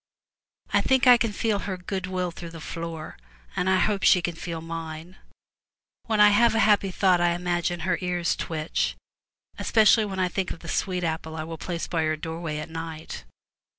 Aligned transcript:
I 0.73 0.81
think 0.81 1.05
I 1.05 1.15
can 1.15 1.31
feel 1.31 1.59
her 1.59 1.77
good 1.77 2.07
will 2.07 2.31
through 2.31 2.49
the 2.49 2.59
floor, 2.59 3.17
and 3.55 3.69
I 3.69 3.77
hope 3.77 4.01
she 4.01 4.19
can 4.19 4.63
mine. 4.65 5.17
When 6.07 6.19
I 6.19 6.29
have 6.29 6.55
a 6.55 6.59
happy 6.65 6.89
thought 6.89 7.21
I 7.21 7.33
imagine 7.35 7.81
her 7.81 7.99
ears 8.01 8.35
twitch, 8.35 8.95
especially 9.59 10.05
when 10.05 10.17
I 10.17 10.27
think 10.27 10.49
of 10.49 10.61
the 10.61 10.67
sweet 10.67 11.03
apple 11.03 11.35
I 11.35 11.43
will 11.43 11.59
place 11.59 11.85
by 11.85 12.01
her 12.05 12.15
doorway 12.15 12.57
at 12.57 12.71
night. 12.71 13.25